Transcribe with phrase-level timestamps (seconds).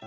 [0.00, 0.06] 十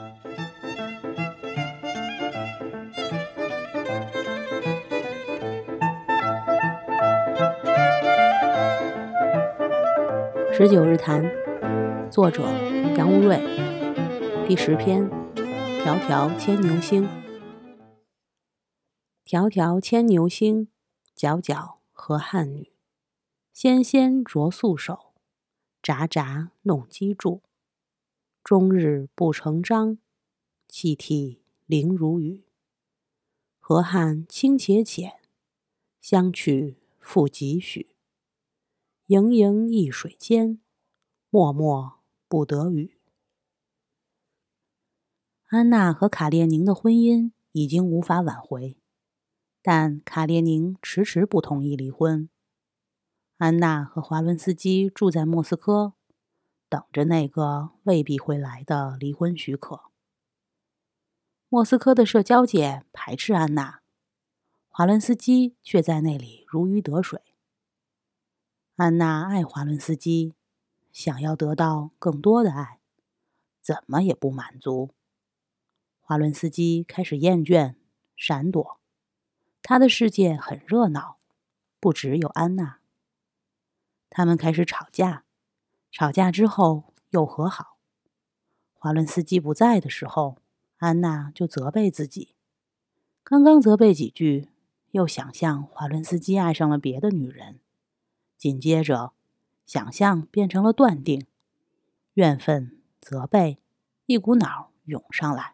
[10.68, 11.24] 九日谈，
[12.10, 12.42] 作者
[12.98, 13.38] 杨无瑞，
[14.48, 15.08] 第十篇，
[15.86, 17.08] 迢迢牵牛星。
[19.28, 20.70] 迢迢牵牛星，
[21.16, 22.72] 皎皎河汉女。
[23.54, 25.14] 纤纤擢素手，
[25.84, 27.42] 札札弄机杼。
[28.44, 30.00] 终日不成章，
[30.68, 32.44] 泣涕零如雨。
[33.58, 35.14] 河汉清且浅，
[36.02, 37.96] 相去复几许？
[39.06, 40.60] 盈盈一水间，
[41.30, 41.94] 脉脉
[42.28, 43.00] 不得语。
[45.46, 48.76] 安娜和卡列宁的婚姻已经无法挽回，
[49.62, 52.30] 但卡列宁迟迟不同意离婚。
[53.38, 55.94] 安娜和华伦斯基住在莫斯科，
[56.74, 59.92] 等着那个未必会来的离婚许可。
[61.48, 63.82] 莫斯科的社交界排斥安娜，
[64.70, 67.22] 华伦斯基却在那里如鱼得水。
[68.78, 70.34] 安娜爱华伦斯基，
[70.92, 72.80] 想要得到更多的爱，
[73.62, 74.90] 怎么也不满足。
[76.02, 77.76] 华伦斯基开始厌倦、
[78.16, 78.80] 闪躲，
[79.62, 81.20] 他的世界很热闹，
[81.80, 82.80] 不只有安娜。
[84.10, 85.24] 他们开始吵架，
[85.94, 87.78] 吵架之后又和好。
[88.74, 90.40] 华伦斯基不在的时候，
[90.78, 92.34] 安娜就责备自己，
[93.24, 94.50] 刚刚责备几句，
[94.90, 97.60] 又想象华伦斯基爱上了别的女人。
[98.40, 99.14] 紧接着，
[99.68, 101.28] 想象变成了断定，
[102.16, 103.60] 怨愤、责备，
[104.08, 105.54] 一股脑涌上来。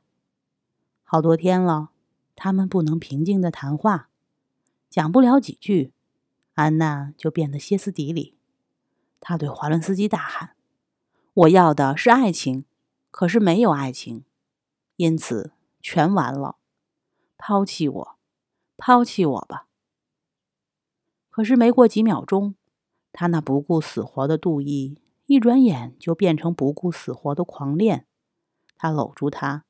[1.03, 1.89] 好多天了，
[2.33, 4.09] 他们不能平静的谈话，
[4.89, 5.91] 讲不了几句，
[6.53, 8.38] 安娜就变得歇斯底里。
[9.19, 10.55] 他对华伦斯基大喊
[11.33, 12.65] ：“我要的是爱情，
[13.11, 14.23] 可是没有爱情，
[14.95, 16.57] 因此全完了。
[17.37, 18.17] 抛弃我，
[18.77, 19.67] 抛弃我吧。”
[21.29, 22.55] 可是没过几秒钟。
[23.11, 28.05] 他那不顾死活的妒意，一转眼就变成不顾死活的狂恋。
[28.77, 29.65] 他搂住她，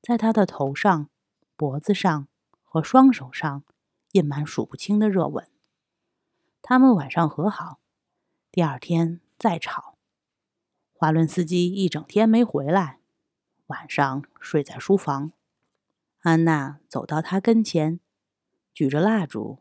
[0.00, 1.08] 在她的头上、
[1.56, 2.28] 脖子上
[2.64, 3.64] 和双手上
[4.12, 5.48] 印满数不清的热吻。
[6.62, 7.80] 他们晚上和好，
[8.56, 9.98] 第二天再吵。
[10.94, 13.00] 华伦斯基一整天没回来，
[13.66, 15.32] 晚上睡在书房。
[16.20, 18.00] 安娜走到他跟前，
[18.72, 19.58] 举着蜡烛，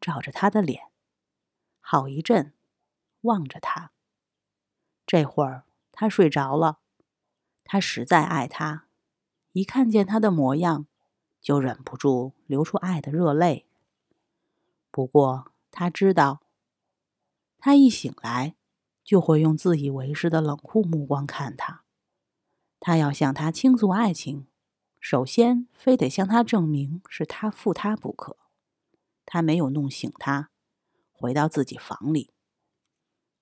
[0.00, 0.88] 照着他的脸，
[1.78, 2.52] 好一阵。
[3.20, 3.92] 望着他，
[5.06, 6.80] 这会儿他睡着了。
[7.62, 8.88] 他实在爱他，
[9.52, 10.88] 一看见他的模样，
[11.40, 13.68] 就忍不住流出爱的热泪。
[14.90, 16.41] 不过他知道，
[17.64, 18.56] 他一醒来
[19.04, 21.84] 就会用自以为是的冷酷目光看他。
[22.80, 24.48] 他要向他倾诉爱情，
[24.98, 28.36] 首先非得向他证明是他负他不可。
[29.24, 30.50] 他没有弄醒他，
[31.12, 32.32] 回到自己房里。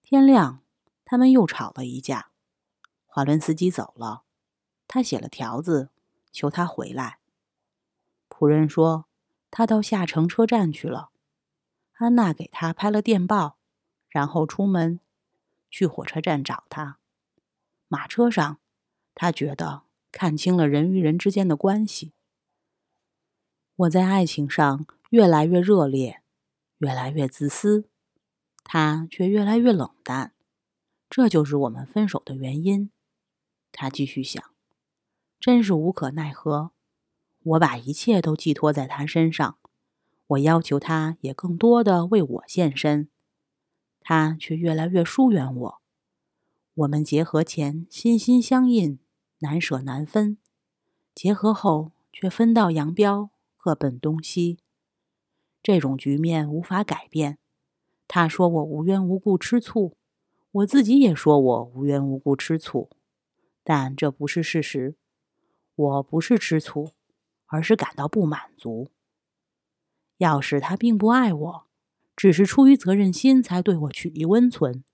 [0.02, 0.60] 天亮，
[1.06, 2.30] 他们又吵了一架。
[3.06, 4.24] 华伦斯基走了，
[4.86, 5.88] 他写了条子，
[6.30, 7.20] 求他回来。
[8.28, 9.06] 仆人说
[9.50, 11.08] 他到下城车站去了。
[11.94, 13.56] 安娜给他拍了电报，
[14.10, 15.00] 然后出门
[15.70, 16.98] 去火车站找他。
[17.88, 18.58] 马车上，
[19.14, 22.12] 他觉得看清了人与人之间的关系。
[23.76, 26.20] 我在爱情上越来越热烈，
[26.78, 27.86] 越来越自私。
[28.62, 30.32] 他却越来越冷淡，
[31.08, 32.90] 这就是我们分手的原因。
[33.72, 34.42] 他继续想，
[35.40, 36.70] 真是无可奈何。
[37.42, 39.58] 我把一切都寄托在他身上，
[40.26, 43.08] 我要求他也更多的为我献身，
[44.12, 45.82] 他却越来越疏远我。
[46.74, 48.98] 我们结合前心心相印，
[49.38, 50.36] 难舍难分；
[51.14, 54.58] 结合后却分道扬镳，各奔东西。
[55.62, 57.38] 这种局面无法改变。
[58.08, 59.96] 他说我无缘无故吃醋，
[60.50, 62.90] 我自己也说我无缘无故吃醋，
[63.62, 64.96] 但这不是事实。
[65.76, 66.94] 我不是吃醋，
[67.46, 68.90] 而是感到不满足。
[70.16, 71.66] 要是他并不爱我，
[72.20, 74.84] 只是出于责任心才对我取意温存，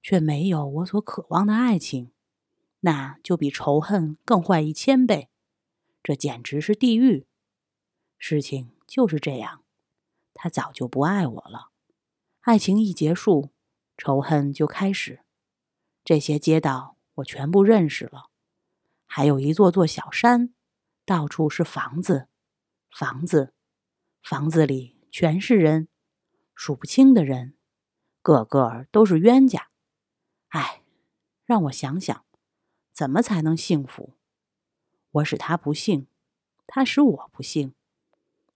[0.00, 2.12] 却没有我所渴望的爱情，
[2.80, 5.28] 那就比仇恨更坏一千倍。
[6.02, 7.26] 这简直是地狱。
[8.16, 9.62] 事情就是这样，
[10.32, 11.72] 他早就不爱我了。
[12.40, 13.50] 爱情一结束，
[13.98, 15.20] 仇恨就开始。
[16.02, 18.30] 这些街道我全部认识了，
[19.04, 20.54] 还有一座座小山，
[21.04, 22.28] 到处是房子，
[22.90, 23.52] 房子，
[24.22, 25.88] 房子里全是人，
[26.54, 27.54] 数不清的人，
[28.20, 29.68] 个个都是冤家。
[30.48, 30.82] 唉，
[31.44, 32.24] 让我想想，
[32.92, 34.14] 怎么才能幸福？
[35.10, 36.06] 我使他不幸，
[36.66, 37.74] 他使我不幸。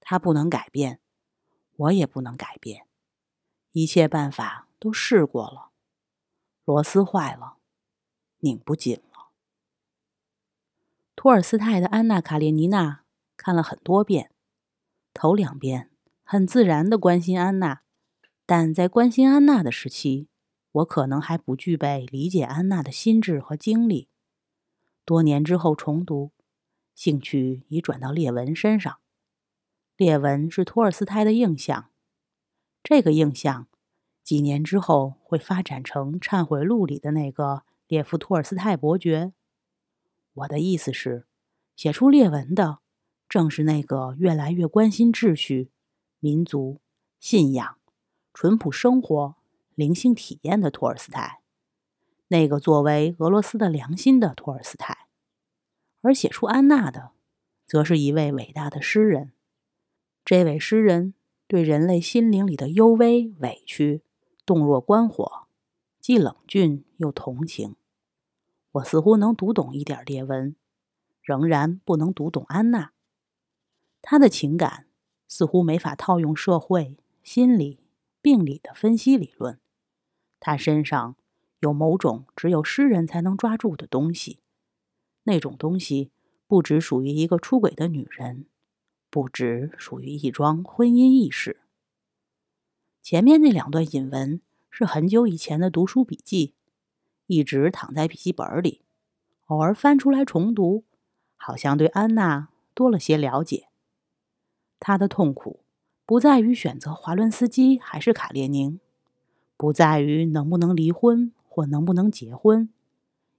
[0.00, 1.00] 他不能改变，
[1.76, 2.86] 我也不能改变。
[3.72, 5.70] 一切办法都试过了，
[6.64, 7.56] 螺丝坏了，
[8.38, 9.30] 拧不紧了。
[11.16, 12.90] 托尔斯泰的《安娜·卡列尼娜》
[13.36, 14.30] 看了很多遍，
[15.12, 15.90] 头两遍
[16.22, 17.82] 很自然的关心安娜，
[18.46, 20.28] 但在关心安娜的时期。
[20.76, 24.10] 我可能还不具备理解安娜的心智和经历。
[25.06, 26.32] 多年之后重读，
[26.94, 28.98] 兴趣已转到列文身上。
[29.96, 31.90] 列文是托尔斯泰的印象，
[32.82, 33.68] 这个印象
[34.22, 39.32] 几年之后会发展成《忏悔录》里的那个列夫·托尔斯泰伯爵。
[40.34, 41.26] 我的意思是，
[41.74, 42.80] 写出列文的
[43.26, 45.70] 正是那个越来越关心秩序、
[46.20, 46.82] 民族、
[47.18, 47.78] 信仰、
[48.36, 49.36] 淳朴生活。
[49.74, 51.40] 灵性体验的托尔斯泰，
[52.28, 55.08] 那个作为俄罗斯的良心的托尔斯泰，
[56.00, 57.12] 而写出安娜的，
[57.66, 59.32] 则是一位伟大的诗人。
[60.24, 61.12] 这位诗人
[61.46, 64.02] 对人类心灵里的幽微、委屈、
[64.46, 65.46] 洞若观火，
[66.00, 67.76] 既冷峻又同情。
[68.72, 70.56] 我似乎能读懂一点列文，
[71.20, 72.92] 仍然不能读懂安娜。
[74.00, 74.86] 他的情感
[75.28, 77.80] 似乎没法套用社会、心理、
[78.26, 79.60] 病理的分析理论。
[80.40, 81.14] 他身上
[81.60, 84.40] 有某种只有诗人才能抓住的东西，
[85.22, 86.10] 那种东西
[86.48, 88.46] 不只属于一个出轨的女人，
[89.10, 91.60] 不只属于一桩婚姻轶事。
[93.00, 94.40] 前面那两段引文
[94.70, 96.54] 是很久以前的读书笔记，
[97.28, 98.82] 一直躺在笔记本里，
[99.44, 100.82] 偶尔翻出来重读，
[101.36, 103.68] 好像对安娜多了些了解。
[104.80, 105.60] 她的痛苦
[106.06, 108.78] 不在于选择华伦斯基还是卡列宁。
[109.56, 112.68] 不在于能不能离婚或能不能结婚，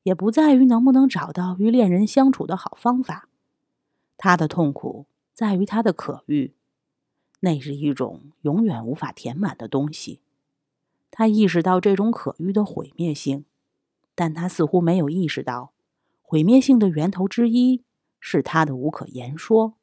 [0.03, 3.29] 也不在于能不能找到与恋人相处的好方法。
[4.17, 6.53] 他的痛苦在于他的可欲，
[7.39, 10.19] 那是一种永远无法填满的东西。
[11.09, 13.45] 他意识到这种可欲的毁灭性，
[14.13, 15.71] 但他似乎没有意识到，
[16.21, 17.83] 毁灭性的源头之一
[18.19, 19.75] 是他的无可言说。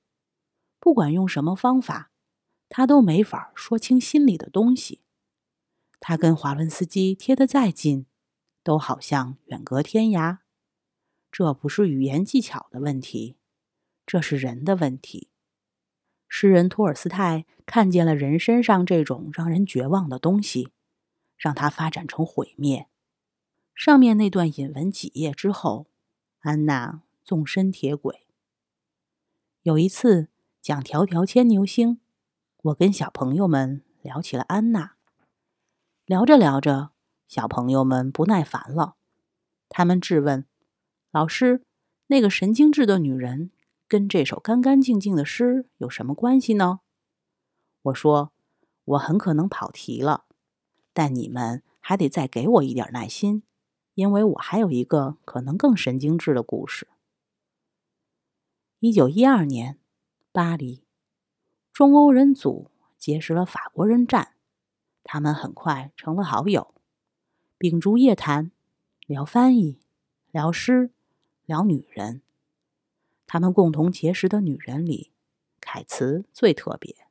[0.80, 2.10] 不管用什么方法，
[2.68, 5.00] 他都没法说清心里的东西。
[6.00, 8.06] 他跟华伦斯基贴得再近，
[8.62, 10.38] 都好像远隔天涯。
[11.32, 13.36] 这不是语言技巧的问题，
[14.06, 15.30] 这是人的问题。
[16.28, 20.70] 诗人托尔斯泰看见了人身上这种让人绝望的东西，
[21.36, 22.88] 让它发展成毁灭。
[23.74, 25.86] 上面那段引文几页之后，
[26.40, 28.26] 安娜纵身铁轨。
[29.62, 30.28] 有一次
[30.60, 31.96] 讲《条条牵牛星》，
[32.64, 34.96] 我跟小朋友们聊起了安娜。
[36.06, 36.92] 聊着聊着，
[37.28, 38.96] 小朋友们不耐烦了。
[39.68, 40.46] 他们质问
[41.12, 41.62] ：“老师，
[42.06, 43.50] 那个神经质的女人
[43.86, 46.80] 跟这首干干净净的诗有什么关系呢？”
[47.82, 48.32] 我说
[48.84, 50.24] ：“我很可能跑题了，
[50.94, 53.42] 但你们还得再给我一点耐心，
[53.92, 56.88] 因为我还有一个可能更神经质的故事。”
[58.80, 59.78] 一九一二年，
[60.32, 60.83] 巴黎，
[61.74, 64.34] 中欧人组结识了法国人战。
[65.02, 66.72] 他们很快成了好友，
[67.58, 68.52] 秉烛夜谈，
[69.08, 69.80] 聊翻译，
[70.30, 70.92] 聊诗，
[71.44, 72.22] 聊女人。
[73.26, 75.10] 他们共同结识的女人里，
[75.60, 77.08] 凯茨最特别。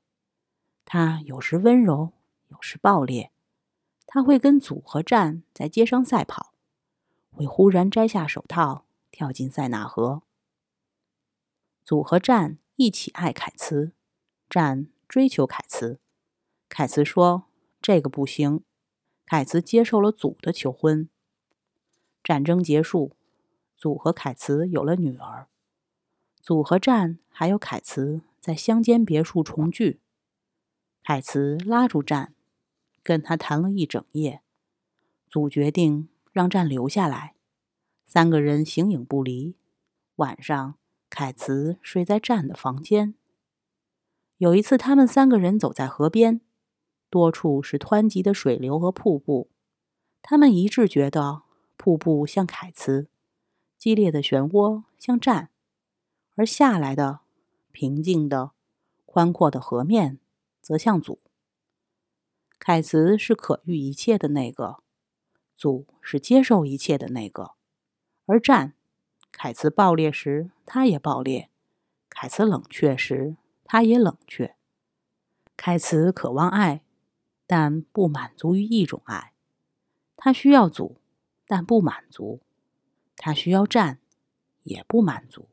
[0.85, 2.13] 她有时温柔，
[2.47, 3.31] 有时暴烈。
[4.07, 6.53] 她会跟组和战在街上赛跑，
[7.33, 10.21] 会忽然摘下手套跳进塞纳河。
[11.83, 13.91] 组和战一起爱凯茨，
[14.49, 15.99] 战追求凯茨。
[16.69, 17.45] 凯茨说。
[17.85, 18.63] 这个不行。
[19.25, 21.09] 凯茨接受了祖的求婚。
[22.23, 23.17] 战争结束，
[23.75, 25.49] 祖和凯茨有了女儿。
[26.41, 29.99] 祖和战还有凯茨在乡间别墅重聚。
[31.03, 32.33] 凯茨拉住战，
[33.03, 34.41] 跟他谈了一整夜。
[35.29, 37.35] 祖决定让战留下来，
[38.05, 39.57] 三个人形影不离。
[40.15, 40.75] 晚上，
[41.09, 43.15] 凯茨睡在战的房间。
[44.43, 46.41] 有一次，他们三个人走在河边。
[47.09, 49.49] 多处是湍急的水流和瀑布，
[50.21, 51.43] 他们一致觉得
[51.77, 53.07] 瀑布像凯茨，
[53.77, 55.49] 激烈的漩涡像战，
[56.35, 57.21] 而下来的
[57.71, 58.51] 平静的、
[59.05, 60.19] 宽阔的河面
[60.59, 61.21] 则像祖。
[62.59, 64.79] 凯茨是可遇一切的那个，
[65.55, 67.51] 祖是接受一切的那个，
[68.25, 68.73] 而战，
[69.31, 71.49] 凯茨爆裂时他也爆裂，
[72.09, 74.55] 凯茨冷却时他也冷却，
[75.57, 76.83] 凯茨渴望爱。
[77.45, 79.33] 但不满足于一种爱，
[80.15, 81.01] 他需要阻，
[81.45, 82.39] 但不满足；
[83.17, 83.99] 他需要战，
[84.63, 85.49] 也不满足。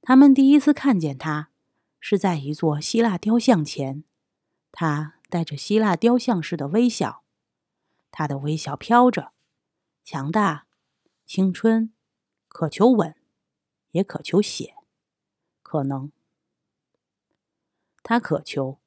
[0.00, 1.50] 他们第一次看见他，
[2.00, 4.04] 是在一座希腊雕像前。
[4.70, 7.24] 他带着希腊雕像似的微笑，
[8.12, 9.32] 他的微笑飘着，
[10.04, 10.66] 强大、
[11.26, 11.92] 青春，
[12.48, 13.14] 渴求吻，
[13.90, 14.76] 也渴求血，
[15.62, 16.10] 可能。
[18.02, 18.78] 他渴求，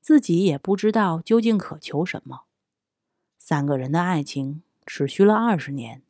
[0.00, 2.44] 自己也不知道究竟渴求什么。
[3.38, 6.02] 三个人的爱情持续了二十年，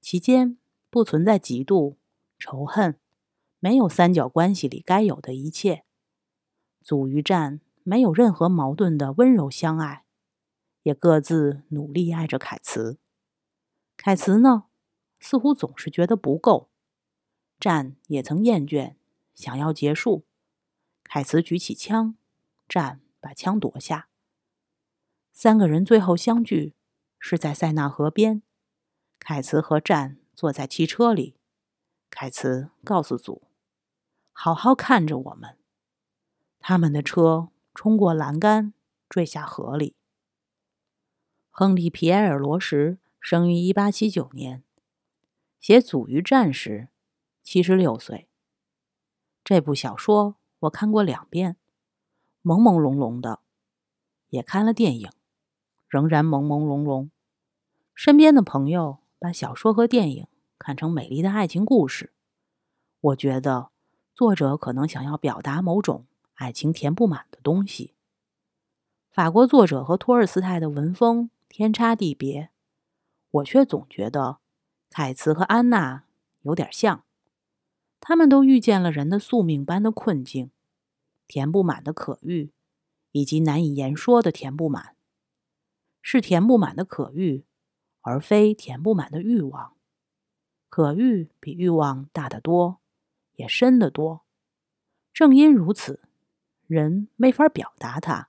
[0.00, 0.58] 期间
[0.90, 1.96] 不存在嫉妒、
[2.38, 2.98] 仇恨，
[3.58, 5.84] 没有三角关系里该有的一切。
[6.82, 10.04] 祖与战没有任何矛盾的温柔相爱，
[10.82, 12.98] 也各自努力爱着凯茨。
[13.96, 14.64] 凯茨呢，
[15.18, 16.68] 似乎总是觉得不够。
[17.58, 18.96] 战也曾厌倦，
[19.34, 20.24] 想要结束。
[21.04, 22.16] 凯茨举起枪，
[22.68, 24.08] 战把枪夺下。
[25.32, 26.74] 三个人最后相聚
[27.18, 28.42] 是在塞纳河边。
[29.20, 31.36] 凯茨和战坐在汽车里。
[32.10, 33.48] 凯茨告诉祖
[34.32, 35.56] ：“好好看着我们。”
[36.58, 38.74] 他们的车冲过栏杆，
[39.08, 39.94] 坠下河里。
[41.50, 44.64] 亨利·皮埃尔·罗什生于1879年，
[45.60, 46.88] 写《祖与战》时
[47.44, 48.28] 76岁。
[49.44, 50.36] 这部小说。
[50.64, 51.56] 我看过两遍，
[52.42, 53.40] 朦朦胧胧的；
[54.30, 55.10] 也看了电影，
[55.88, 57.10] 仍然朦朦胧胧。
[57.94, 60.26] 身边的朋友把小说和电影
[60.58, 62.12] 看成美丽的爱情故事，
[63.00, 63.70] 我觉得
[64.14, 67.92] 作者可能想要表达某种爱情填不满的东西。
[69.10, 72.48] 法国作者和托尔斯泰的文风天差地别，
[73.30, 74.38] 我却总觉得
[74.88, 76.04] 凯茨和安娜
[76.40, 77.04] 有点像。
[78.06, 80.50] 他们都遇见了人的宿命般的困境，
[81.26, 82.52] 填不满的可遇，
[83.12, 84.94] 以及难以言说的填不满，
[86.02, 87.46] 是填不满的可遇，
[88.02, 89.72] 而非填不满的欲望。
[90.68, 92.78] 可遇比欲望大得多，
[93.36, 94.20] 也深得多。
[95.14, 96.02] 正因如此，
[96.66, 98.28] 人没法表达它。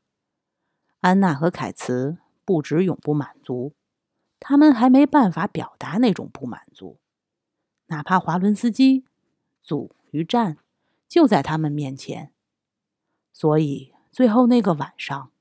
[1.02, 3.74] 安娜和凯茨不止永不满足，
[4.40, 6.98] 他们还没办法表达那种不满足，
[7.88, 9.04] 哪怕华伦斯基。
[9.66, 10.60] 祖与战
[11.08, 12.32] 就在他们面前，
[13.34, 15.32] 所以最后那个晚上，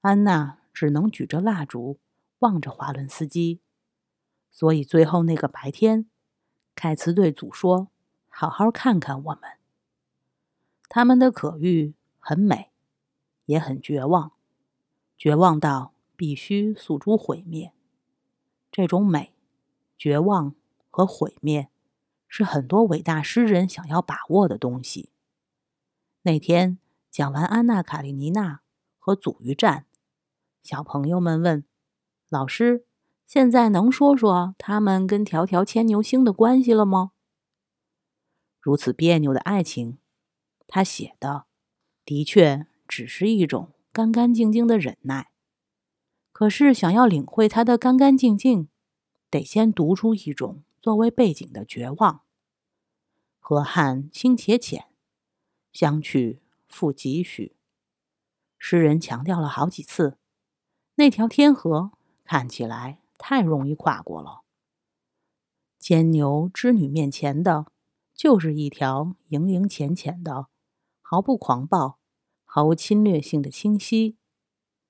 [0.00, 1.98] 安娜只能举着蜡烛
[2.38, 3.60] 望着华伦斯基。
[4.52, 6.08] 所以最后那个白天，
[6.76, 7.88] 凯茨对祖说
[8.30, 9.58] ：“好好看看我们。”
[10.88, 12.70] 他们的可遇很美，
[13.46, 14.30] 也很绝望，
[15.18, 17.72] 绝望到必须诉诸毁灭。
[18.70, 19.34] 这种美、
[19.98, 20.54] 绝望
[20.90, 21.68] 和毁灭。
[22.36, 25.10] 是很多伟大诗人想要把握的东西。
[26.22, 28.54] 那天讲完《安娜·卡列尼娜》
[28.98, 29.86] 和《祖与战》，
[30.68, 31.64] 小朋友们问
[32.28, 32.86] 老师
[33.24, 37.12] ：“现在能说说他们跟条条牵牛星的关系了吗？”
[38.60, 39.98] 如此别扭的爱情，
[40.66, 41.44] 他写的
[42.04, 45.30] 的确只是一种干干净净的忍耐。
[46.32, 48.68] 可是想要领会他的干干净净，
[49.30, 52.22] 得先读出一种作为背景的绝望。
[53.46, 54.86] 河汉清且浅，
[55.70, 57.54] 相去复几许。
[58.58, 60.16] 诗人强调了好几次，
[60.94, 61.92] 那条天河
[62.24, 64.44] 看起来太容易跨过了。
[65.78, 67.66] 牵牛织女面前的，
[68.14, 70.46] 就是一条盈盈浅浅的、
[71.02, 71.98] 毫不狂暴、
[72.46, 74.16] 毫无侵略性的清溪。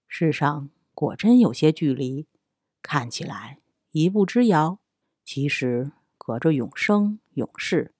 [0.07, 2.29] 世上果真有些距离，
[2.81, 3.59] 看起来
[3.91, 4.79] 一步之遥，
[5.25, 7.94] 其实隔着永生永世。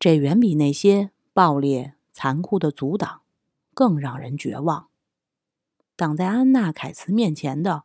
[0.00, 3.20] 这远比那些暴烈、残酷的阻挡
[3.74, 4.88] 更让人绝望。
[5.94, 7.84] 挡在安娜·凯茨面前的，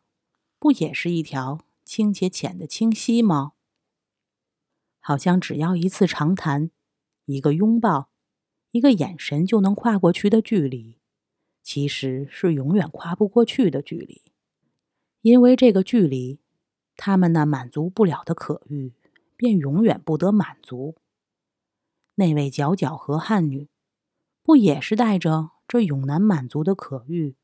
[0.57, 3.51] 不也是一条清且浅的清溪吗？
[5.01, 6.71] 好像只要一次长谈、
[7.25, 8.07] 一个拥抱、
[8.71, 10.97] 一个眼神就能跨过去的距离，
[11.61, 14.21] 其实是永远跨不过去的距离。
[15.21, 16.39] 因为这个距离，
[16.95, 18.93] 他们那满足不了的可欲，
[19.35, 20.95] 便永远不得满足。
[22.15, 23.67] 那位皎皎河汉女，
[24.41, 27.35] 不也是带着这永难满足的可欲，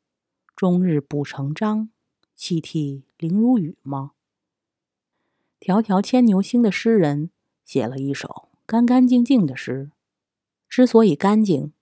[0.55, 1.89] 终日不成章，
[2.35, 4.11] 泣涕零如雨吗？
[5.59, 7.31] 迢迢牵牛星的诗人
[7.65, 9.91] 写了一首干干净净的诗，
[10.69, 11.73] 之所以干净，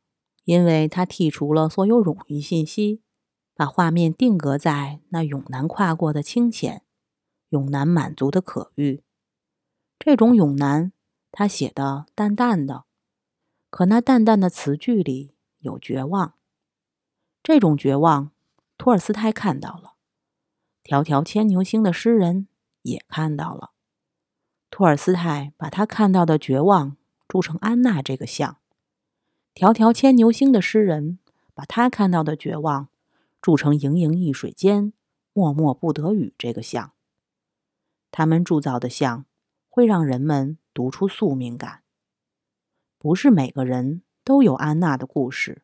[0.46, 3.02] 因为他剔除了所有冗余信息，
[3.54, 6.84] 把画面定格在那永难跨过的清浅，
[7.50, 9.04] 永难满足的可欲。
[10.00, 10.92] 这种永难。
[11.32, 12.86] 他写的淡淡的，
[13.70, 16.34] 可那淡淡的词句里有绝望。
[17.42, 18.32] 这种绝望，
[18.78, 19.94] 托尔斯泰看到了，
[20.84, 22.48] 迢迢牵牛星的诗人
[22.82, 23.72] 也看到了。
[24.70, 28.58] 托尔斯泰把他看到的绝望铸成安娜这个像。
[29.56, 31.20] 迢迢牵牛星的诗人
[31.54, 32.90] 把他看到的绝望
[33.42, 34.94] 铸成盈盈一水间，
[35.34, 36.94] 默默不得语这个像。
[38.12, 39.26] 他们铸造的像
[39.70, 41.84] 会让人们读出宿命感。
[42.98, 45.64] 不是每个人都有安娜的故事，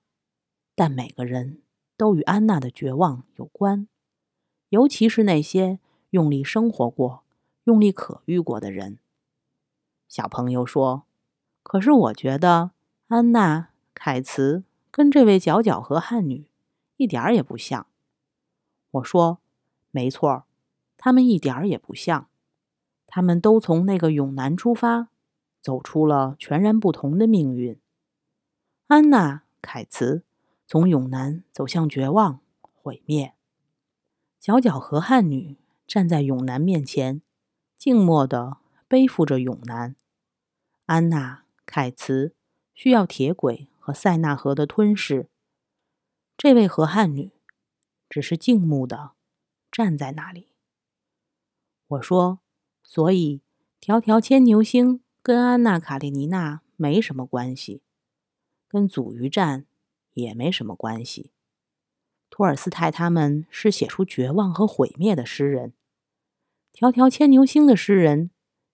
[0.76, 1.62] 但每个人
[1.96, 3.88] 都与安娜的绝望有关，
[4.68, 5.80] 尤其是那些
[6.10, 7.24] 用力生活过、
[7.64, 9.00] 用力可遇过的人。
[10.10, 11.06] 小朋友说
[11.64, 12.72] ：“可是我觉得
[13.08, 16.50] 安娜。”凯茨跟这位皎皎河汉女
[16.98, 17.88] 一点儿也不像。
[18.92, 19.40] 我说
[19.92, 20.44] ：“没错，
[20.98, 22.28] 他们一点儿也不像。
[23.16, 25.08] 他们都从那个永南出发，
[25.62, 27.80] 走出了全然不同的命运。
[28.88, 30.26] 安娜·凯茨
[30.68, 33.34] 从永南走向绝望、毁灭。
[34.42, 35.56] 皎皎河汉女
[35.88, 37.22] 站在永南面前，
[37.78, 38.58] 静默地
[38.90, 39.96] 背负着永南。
[40.86, 42.36] 安娜·凯茨
[42.74, 45.30] 需要铁轨。”和塞纳河的吞噬，
[46.36, 47.32] 这位河汉女
[48.10, 49.12] 只是静穆的
[49.72, 50.50] 站在那里。
[51.88, 52.40] 我说
[52.88, 53.42] ：“所以，
[53.82, 57.82] 迢迢牵牛星跟安娜·卡列尼娜没什么关系，
[58.70, 59.66] 跟祖鱼战
[60.14, 61.32] 也没什么关系。
[62.30, 65.74] 托尔斯泰他们是写出绝望和毁灭的诗人，
[66.74, 68.32] 迢迢牵牛星的诗人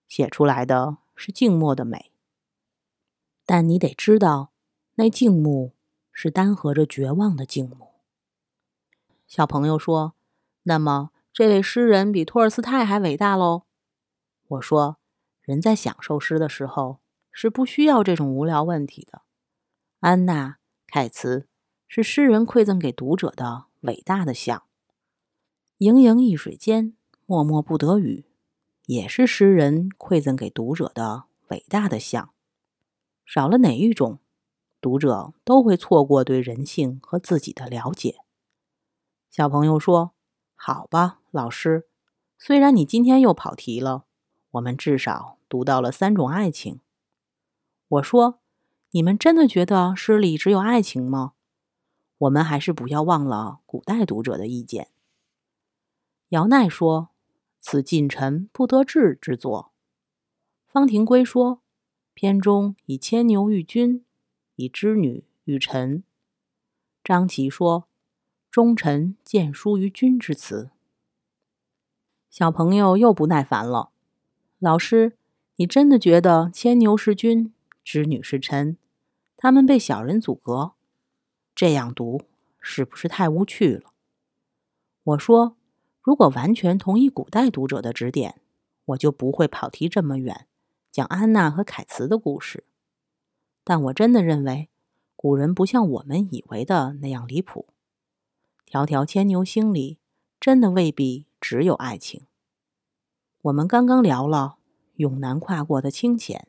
[0.07, 2.11] 写出来的是静默的美。
[3.45, 4.49] 但你得知道。”
[4.95, 5.73] 那静穆
[6.11, 7.87] 是单合着绝望的静穆。
[9.25, 10.13] 小朋友说
[10.63, 13.63] ：“那么这位诗人比托尔斯泰还伟大喽？”
[14.51, 14.97] 我说
[15.41, 16.99] ：“人在享受诗的时候
[17.31, 19.21] 是不需要这种无聊问题的。”
[20.01, 20.49] 安娜·
[20.87, 21.47] 凯茨
[21.87, 24.63] 是诗人馈赠给读者的伟大的像，
[25.77, 28.25] 盈盈一水间，默默不得语，
[28.87, 32.33] 也是诗人馈赠给读者的伟大的像。
[33.25, 34.19] 少了哪一种？
[34.81, 38.17] 读者都会错过对人性和自己的了解。
[39.29, 40.13] 小朋友说
[40.57, 41.87] ：“好吧，老师，
[42.37, 44.05] 虽然你今天又跑题了，
[44.51, 46.79] 我们至少读到了三种爱情。”
[47.87, 48.39] 我说
[48.91, 51.33] ：“你们真的觉得诗里只有爱情吗？”
[52.19, 54.89] 我们还是不要忘了古代读者的意见。
[56.29, 57.09] 姚鼐说
[57.59, 59.71] ：“此近臣不得志之作。”
[60.67, 61.61] 方廷圭说
[62.13, 64.05] ：“篇中以牵牛喻君。”
[64.57, 66.03] 以织女与臣，
[67.03, 67.87] 张琪说
[68.51, 70.69] ：“忠臣见书于君之词。”
[72.29, 73.90] 小朋友又不耐烦了。
[74.61, 75.17] 老师，
[75.55, 77.51] 你真的觉得牵牛是君，
[77.83, 78.77] 织女是臣，
[79.35, 80.73] 他们被小人阻隔？
[81.55, 82.21] 这样读
[82.59, 83.91] 是不是太无趣了？
[85.03, 85.57] 我说，
[86.03, 88.39] 如果完全同意古代读者的指点，
[88.85, 90.45] 我就不会跑题这么远，
[90.91, 92.63] 讲安娜和凯茨的故事。
[93.63, 94.69] 但我真的认为，
[95.15, 97.65] 古人不像我们以为的那样离谱。
[98.69, 99.97] 迢迢牵牛星里，
[100.39, 102.27] 真的未必只有爱情。
[103.43, 104.57] 我们刚刚聊了
[104.95, 106.47] 永南跨过的清浅，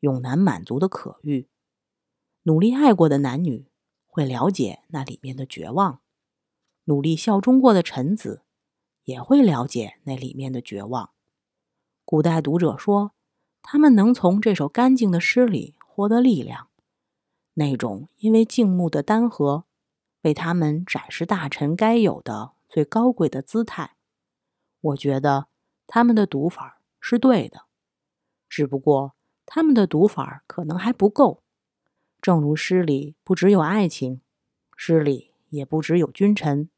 [0.00, 1.48] 永南满足的可遇。
[2.42, 3.66] 努力爱过的男女
[4.06, 6.00] 会了解那里面的绝望，
[6.84, 8.42] 努力效忠过的臣子
[9.04, 11.10] 也会了解那里面的绝望。
[12.04, 13.12] 古代读者说，
[13.62, 15.74] 他们能从这首干净的诗里。
[15.96, 16.68] 获得力量，
[17.54, 19.64] 那种因为静穆的单合，
[20.20, 23.96] 为他们展示大臣该有的最高贵的姿态。
[24.78, 25.46] 我觉得
[25.86, 27.62] 他们的读法是对的，
[28.48, 31.42] 只不过他们的读法可能还不够。
[32.20, 34.20] 正如诗里不只有爱情，
[34.76, 36.68] 诗里也不只有君臣。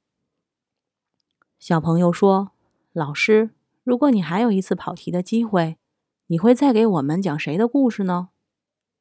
[1.59, 2.53] 小朋友说
[2.93, 3.51] ：“老师，
[3.83, 5.79] 如果你还有一次跑题的机会，
[6.27, 8.29] 你会再给我们讲谁的故事呢？”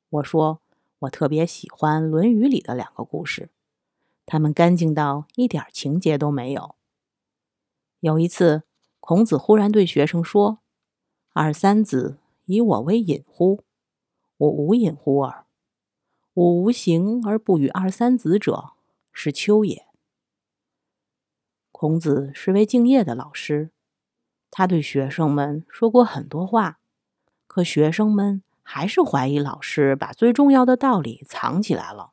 [0.09, 0.61] 我说，
[0.99, 3.49] 我特别喜欢《论语》里的两个故事，
[4.25, 6.75] 他们干净到一点情节都没有。
[7.99, 8.63] 有一次，
[9.07, 10.59] 孔子忽然对学生说
[11.31, 13.63] ：“二三子以我为隐乎？
[14.35, 15.45] 我无隐乎耳。
[16.33, 18.71] 吾无形而不与二三子者，
[19.13, 19.87] 是丘也。”
[21.71, 23.71] 孔子是位敬业的老师，
[24.51, 26.79] 他对学生们说过很多话，
[27.47, 28.43] 可学生们。
[28.61, 32.11] 还是怀疑老师把最重要的道理藏起来了。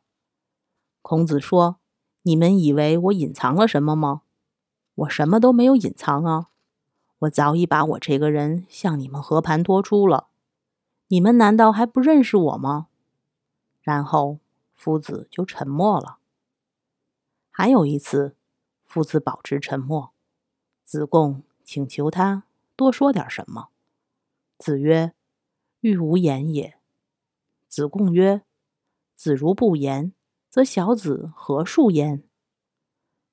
[1.02, 1.80] 孔子说
[2.22, 4.22] ：“你们以为我隐藏了什么吗？
[4.94, 6.50] 我什么都没有隐藏啊！
[7.24, 10.28] 我早已把我这个人向你们和盘托出了。
[11.08, 12.88] 你们难道还不认识我吗？”
[13.82, 14.38] 然后
[14.74, 16.18] 夫子就沉默了。
[17.50, 18.34] 还有一次，
[18.84, 20.12] 夫子保持沉默，
[20.84, 23.68] 子贡请求他多说点什么。
[24.58, 25.12] 子曰。
[25.80, 26.78] 欲无言也。
[27.68, 28.40] 子贡曰
[29.14, 30.14] ：“子如不言，
[30.48, 32.24] 则小子何述焉？”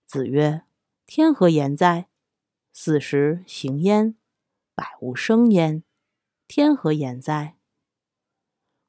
[0.05, 0.63] 子曰
[1.07, 2.09] ：“天何言哉？
[2.73, 4.15] 四时行焉，
[4.73, 5.83] 百物生焉，
[6.47, 7.57] 天何言哉？”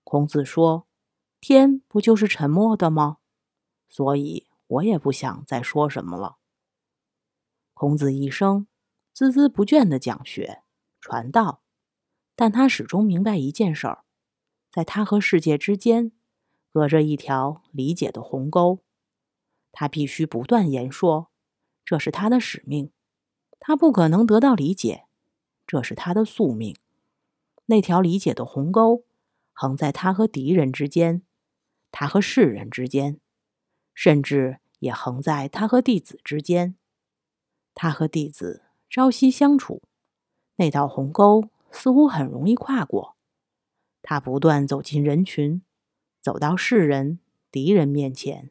[0.04, 0.86] 孔子说
[1.40, 3.18] ：“天不就是沉默的吗？
[3.88, 6.38] 所以我也不想再说什么了。”
[7.74, 8.66] 孔子一生
[9.14, 10.62] 孜孜不倦地讲学
[11.00, 11.62] 传道，
[12.36, 14.04] 但他始终明白一件事儿。
[14.70, 16.12] 在他和世界之间，
[16.70, 18.84] 隔着一条理解的鸿沟，
[19.72, 21.30] 他必须不断言说，
[21.84, 22.92] 这是他的使命。
[23.64, 25.04] 他不可能得到理解，
[25.68, 26.74] 这是他的宿命。
[27.66, 29.04] 那条理解的鸿沟，
[29.52, 31.22] 横在他和敌人之间，
[31.92, 33.20] 他和世人之间，
[33.94, 36.74] 甚至也横在他和弟子之间。
[37.72, 39.80] 他和弟子朝夕相处，
[40.56, 43.14] 那道鸿沟似乎很容易跨过。
[44.02, 45.62] 他不断走进人群，
[46.20, 47.20] 走到世人、
[47.52, 48.50] 敌人面前，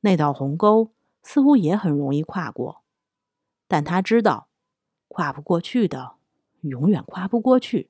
[0.00, 2.82] 那道鸿沟似乎也很容易跨过。
[3.70, 4.48] 但他知道，
[5.06, 6.16] 跨不过去的，
[6.62, 7.88] 永远跨不过去。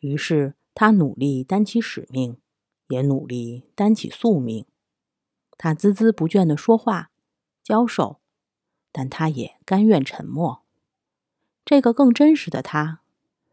[0.00, 2.36] 于是他努力担起使命，
[2.88, 4.66] 也努力担起宿命。
[5.56, 7.10] 他孜孜不倦地说话、
[7.62, 8.20] 教授，
[8.92, 10.62] 但他也甘愿沉默。
[11.64, 13.00] 这个更真实的他，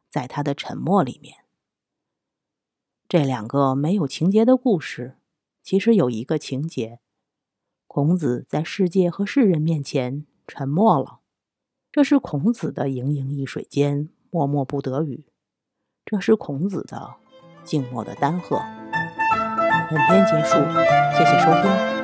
[0.10, 1.46] 在他的沉默里面。
[3.08, 5.18] 这两个没有情节的故事，
[5.64, 7.00] 其实有一个情节：
[7.88, 11.19] 孔子在世界和世人面前沉默了。
[11.92, 15.26] 这是孔子的盈盈一水间，默默不得语；
[16.06, 17.16] 这是孔子的
[17.64, 18.62] 静默的丹鹤。
[19.90, 20.58] 本篇结束，
[21.18, 21.99] 谢谢收听。